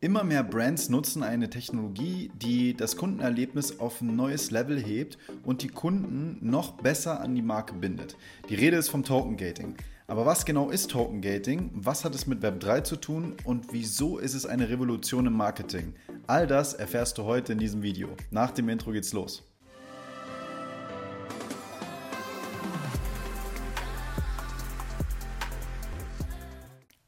[0.00, 5.62] Immer mehr Brands nutzen eine Technologie, die das Kundenerlebnis auf ein neues Level hebt und
[5.62, 8.16] die Kunden noch besser an die Marke bindet.
[8.48, 9.74] Die Rede ist vom Token Gating.
[10.06, 11.72] Aber was genau ist Token Gating?
[11.74, 15.94] Was hat es mit Web3 zu tun und wieso ist es eine Revolution im Marketing?
[16.28, 18.10] All das erfährst du heute in diesem Video.
[18.30, 19.47] Nach dem Intro geht's los.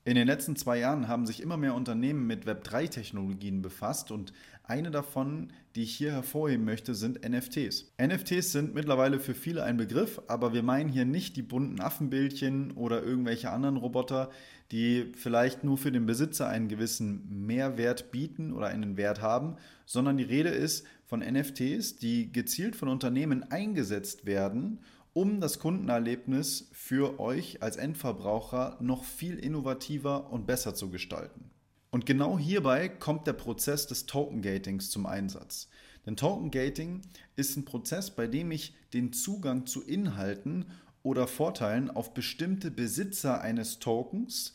[0.02, 4.32] In den letzten zwei Jahren haben sich immer mehr Unternehmen mit Web3-Technologien befasst und
[4.62, 7.92] eine davon, die ich hier hervorheben möchte, sind NFTs.
[8.00, 12.70] NFTs sind mittlerweile für viele ein Begriff, aber wir meinen hier nicht die bunten Affenbildchen
[12.72, 14.30] oder irgendwelche anderen Roboter,
[14.72, 20.16] die vielleicht nur für den Besitzer einen gewissen Mehrwert bieten oder einen Wert haben, sondern
[20.16, 24.78] die Rede ist von NFTs, die gezielt von Unternehmen eingesetzt werden,
[25.12, 31.50] um das Kundenerlebnis für euch als Endverbraucher noch viel innovativer und besser zu gestalten.
[31.90, 35.68] Und genau hierbei kommt der Prozess des Token Gatings zum Einsatz.
[36.06, 37.02] Denn Token Gating
[37.36, 40.66] ist ein Prozess, bei dem ich den Zugang zu Inhalten
[41.02, 44.54] oder Vorteilen auf bestimmte Besitzer eines Tokens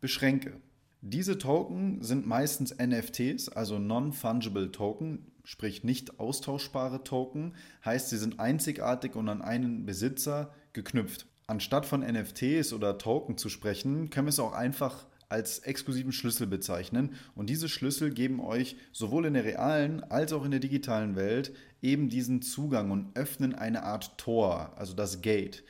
[0.00, 0.60] beschränke.
[1.00, 8.40] Diese Token sind meistens NFTs, also Non-Fungible Token, sprich nicht austauschbare Token, heißt sie sind
[8.40, 11.26] einzigartig und an einen Besitzer geknüpft.
[11.46, 16.46] Anstatt von NFTs oder Token zu sprechen, können wir es auch einfach als exklusiven Schlüssel
[16.46, 17.14] bezeichnen.
[17.34, 21.54] Und diese Schlüssel geben euch sowohl in der realen als auch in der digitalen Welt
[21.82, 25.64] eben diesen Zugang und öffnen eine Art Tor, also das Gate.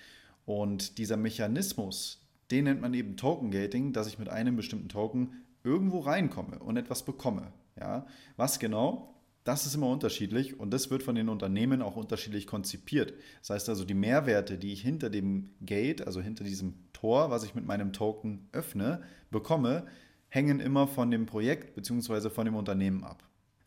[0.46, 5.44] Und dieser Mechanismus, den nennt man eben Token Gating, dass ich mit einem bestimmten Token
[5.64, 7.52] irgendwo reinkomme und etwas bekomme.
[7.78, 8.06] Ja?
[8.36, 9.13] Was genau?
[9.44, 13.12] Das ist immer unterschiedlich und das wird von den Unternehmen auch unterschiedlich konzipiert.
[13.40, 17.44] Das heißt also, die Mehrwerte, die ich hinter dem Gate, also hinter diesem Tor, was
[17.44, 19.84] ich mit meinem Token öffne, bekomme,
[20.28, 22.30] hängen immer von dem Projekt bzw.
[22.30, 23.22] von dem Unternehmen ab.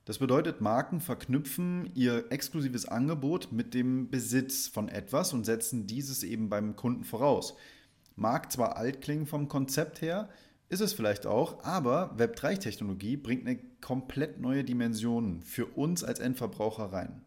[0.05, 6.23] Das bedeutet, Marken verknüpfen ihr exklusives Angebot mit dem Besitz von etwas und setzen dieses
[6.23, 7.55] eben beim Kunden voraus.
[8.15, 10.29] Mag zwar alt klingen vom Konzept her,
[10.69, 16.91] ist es vielleicht auch, aber Web3-Technologie bringt eine komplett neue Dimension für uns als Endverbraucher
[16.91, 17.21] rein.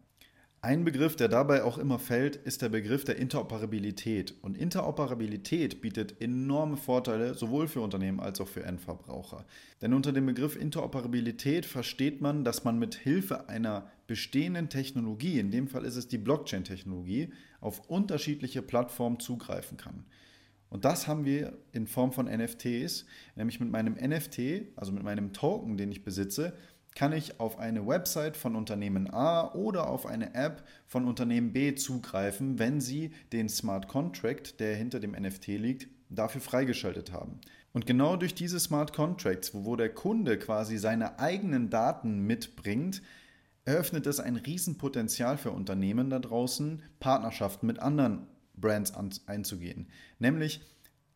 [0.63, 4.35] Ein Begriff, der dabei auch immer fällt, ist der Begriff der Interoperabilität.
[4.43, 9.43] Und Interoperabilität bietet enorme Vorteile sowohl für Unternehmen als auch für Endverbraucher.
[9.81, 15.49] Denn unter dem Begriff Interoperabilität versteht man, dass man mit Hilfe einer bestehenden Technologie, in
[15.49, 20.05] dem Fall ist es die Blockchain-Technologie, auf unterschiedliche Plattformen zugreifen kann.
[20.71, 23.05] Und das haben wir in Form von NFTs,
[23.35, 26.53] nämlich mit meinem NFT, also mit meinem Token, den ich besitze,
[26.95, 31.75] kann ich auf eine Website von Unternehmen A oder auf eine App von Unternehmen B
[31.75, 37.39] zugreifen, wenn sie den Smart Contract, der hinter dem NFT liegt, dafür freigeschaltet haben.
[37.73, 43.01] Und genau durch diese Smart Contracts, wo, der Kunde quasi seine eigenen Daten mitbringt,
[43.65, 48.27] eröffnet es ein Riesenpotenzial für Unternehmen da draußen, Partnerschaften mit anderen
[48.61, 49.87] Brands an, einzugehen.
[50.19, 50.61] Nämlich,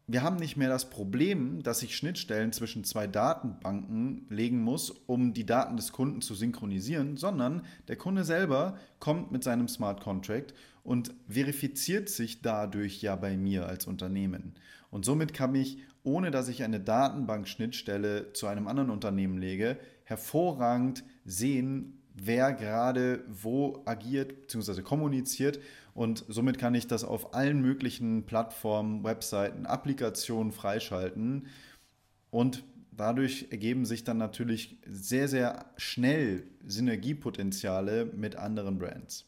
[0.07, 5.33] wir haben nicht mehr das Problem, dass ich Schnittstellen zwischen zwei Datenbanken legen muss, um
[5.33, 10.53] die Daten des Kunden zu synchronisieren, sondern der Kunde selber kommt mit seinem Smart Contract
[10.83, 14.53] und verifiziert sich dadurch ja bei mir als Unternehmen.
[14.91, 21.03] Und somit kann ich, ohne dass ich eine Datenbankschnittstelle zu einem anderen Unternehmen lege, hervorragend
[21.25, 24.81] sehen, wer gerade wo agiert bzw.
[24.81, 25.59] kommuniziert
[25.93, 31.47] und somit kann ich das auf allen möglichen Plattformen, Webseiten, Applikationen freischalten
[32.31, 39.25] und dadurch ergeben sich dann natürlich sehr, sehr schnell Synergiepotenziale mit anderen Brands.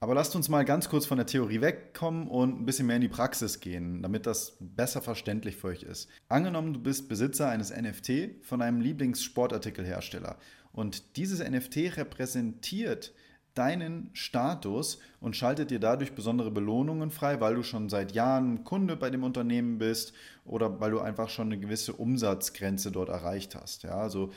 [0.00, 3.02] Aber lasst uns mal ganz kurz von der Theorie wegkommen und ein bisschen mehr in
[3.02, 6.10] die Praxis gehen, damit das besser verständlich für euch ist.
[6.28, 10.36] Angenommen, du bist Besitzer eines NFT von einem Lieblingssportartikelhersteller
[10.74, 13.14] und dieses NFT repräsentiert
[13.54, 18.96] deinen Status und schaltet dir dadurch besondere Belohnungen frei, weil du schon seit Jahren Kunde
[18.96, 20.12] bei dem Unternehmen bist
[20.44, 23.84] oder weil du einfach schon eine gewisse Umsatzgrenze dort erreicht hast.
[23.84, 24.32] Ja, also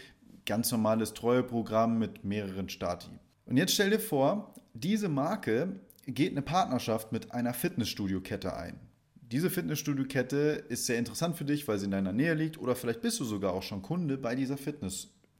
[0.45, 3.09] ganz normales Treueprogramm mit mehreren Stati.
[3.47, 8.79] Und jetzt stell dir vor, diese Marke geht eine Partnerschaft mit einer Fitnessstudio-Kette ein.
[9.15, 13.01] Diese Fitnessstudio-Kette ist sehr interessant für dich, weil sie in deiner Nähe liegt oder vielleicht
[13.01, 14.57] bist du sogar auch schon Kunde bei dieser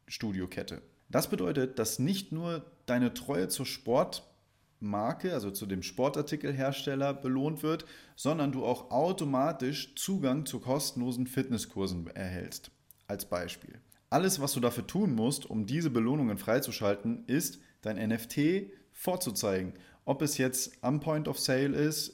[0.08, 0.82] Fitnessstudio-Kette.
[1.10, 7.86] Das bedeutet, dass nicht nur deine Treue zur Sportmarke, also zu dem Sportartikelhersteller belohnt wird,
[8.16, 12.72] sondern du auch automatisch Zugang zu kostenlosen Fitnesskursen erhältst.
[13.08, 13.80] Als Beispiel.
[14.10, 19.74] Alles, was du dafür tun musst, um diese Belohnungen freizuschalten, ist, dein NFT vorzuzeigen.
[20.06, 22.14] Ob es jetzt am Point of Sale ist,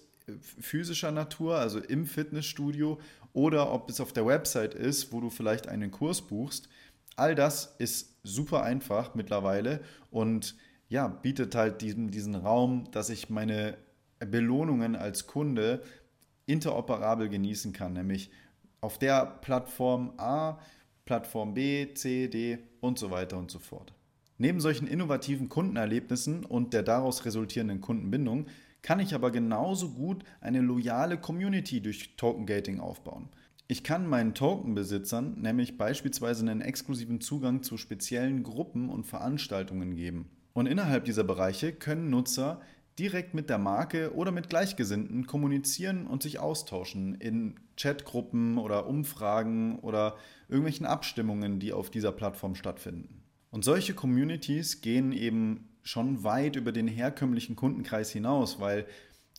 [0.60, 3.00] physischer Natur, also im Fitnessstudio,
[3.34, 6.69] oder ob es auf der Website ist, wo du vielleicht einen Kurs buchst.
[7.15, 9.81] All das ist super einfach mittlerweile
[10.12, 10.56] und
[10.89, 13.77] ja, bietet halt diesen, diesen Raum, dass ich meine
[14.19, 15.81] Belohnungen als Kunde
[16.45, 18.30] interoperabel genießen kann, nämlich
[18.81, 20.60] auf der Plattform A,
[21.06, 23.94] Plattform B, C, D und so weiter und so fort.
[24.38, 28.48] Neben solchen innovativen Kundenerlebnissen und der daraus resultierenden Kundenbindung
[28.81, 33.30] kann ich aber genauso gut eine loyale Community durch Token Gating aufbauen.
[33.73, 40.29] Ich kann meinen Token-Besitzern nämlich beispielsweise einen exklusiven Zugang zu speziellen Gruppen und Veranstaltungen geben.
[40.53, 42.61] Und innerhalb dieser Bereiche können Nutzer
[42.99, 49.79] direkt mit der Marke oder mit Gleichgesinnten kommunizieren und sich austauschen in Chatgruppen oder Umfragen
[49.79, 50.17] oder
[50.49, 53.23] irgendwelchen Abstimmungen, die auf dieser Plattform stattfinden.
[53.49, 58.85] Und solche Communities gehen eben schon weit über den herkömmlichen Kundenkreis hinaus, weil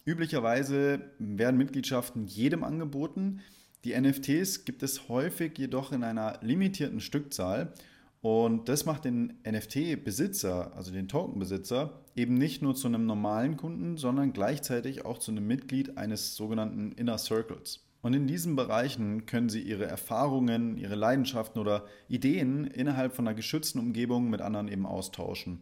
[0.05, 3.41] üblicherweise werden Mitgliedschaften jedem angeboten.
[3.85, 7.75] Die NFTs gibt es häufig jedoch in einer limitierten Stückzahl
[8.23, 13.99] und das macht den NFT-Besitzer, also den Token-Besitzer, eben nicht nur zu einem normalen Kunden,
[13.99, 17.85] sondern gleichzeitig auch zu einem Mitglied eines sogenannten Inner Circles.
[18.01, 23.37] Und in diesen Bereichen können Sie Ihre Erfahrungen, Ihre Leidenschaften oder Ideen innerhalb von einer
[23.37, 25.59] geschützten Umgebung mit anderen eben austauschen.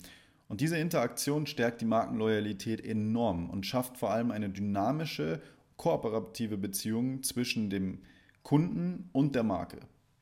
[0.49, 5.41] Und diese Interaktion stärkt die Markenloyalität enorm und schafft vor allem eine dynamische,
[5.77, 7.99] kooperative Beziehung zwischen dem
[8.43, 9.79] Kunden und der Marke.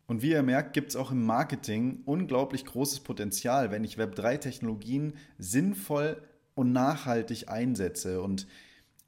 [0.07, 5.15] Und wie ihr merkt, gibt es auch im Marketing unglaublich großes Potenzial, wenn ich Web3-Technologien
[5.39, 6.21] sinnvoll
[6.55, 8.21] und nachhaltig einsetze.
[8.21, 8.49] Und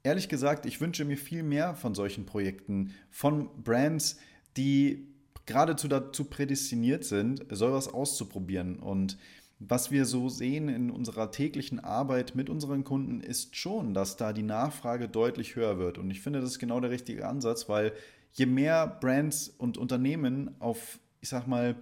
[0.03, 4.17] ehrlich gesagt, ich wünsche mir viel mehr von solchen Projekten, von Brands,
[4.55, 5.07] die
[5.45, 8.79] geradezu dazu prädestiniert sind, sowas auszuprobieren.
[8.79, 9.17] Und
[9.59, 14.33] was wir so sehen in unserer täglichen Arbeit mit unseren Kunden ist schon, dass da
[14.33, 15.97] die Nachfrage deutlich höher wird.
[15.97, 17.93] Und ich finde, das ist genau der richtige Ansatz, weil
[18.33, 21.75] je mehr Brands und Unternehmen auf, ich sag mal,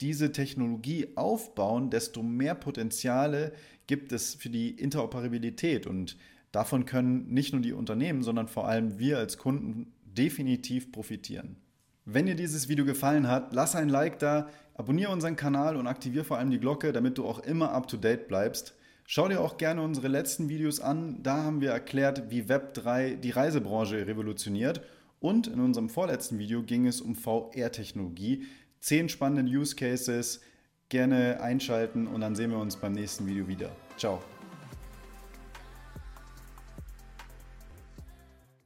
[0.00, 3.52] diese Technologie aufbauen, desto mehr Potenziale
[3.86, 5.86] gibt es für die Interoperabilität.
[5.86, 6.16] Und
[6.52, 11.56] davon können nicht nur die Unternehmen, sondern vor allem wir als Kunden definitiv profitieren.
[12.04, 16.24] Wenn dir dieses Video gefallen hat, lass ein Like da, abonniere unseren Kanal und aktiviere
[16.24, 18.74] vor allem die Glocke, damit du auch immer up to date bleibst.
[19.04, 21.22] Schau dir auch gerne unsere letzten Videos an.
[21.22, 24.80] Da haben wir erklärt, wie Web3 die Reisebranche revolutioniert
[25.20, 28.46] und in unserem vorletzten Video ging es um VR-Technologie.
[28.80, 30.40] Zehn spannende Use Cases.
[30.88, 33.70] Gerne einschalten und dann sehen wir uns beim nächsten Video wieder.
[33.96, 34.22] Ciao.